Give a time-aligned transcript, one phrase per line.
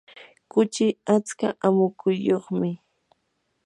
[0.51, 2.69] kuchi atska amukuyuqmi.